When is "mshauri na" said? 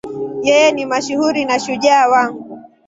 0.85-1.59